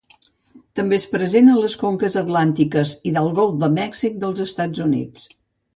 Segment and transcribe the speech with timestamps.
[0.79, 5.33] També és present a les conques atlàntiques i del golf de Mèxic dels Estats Units.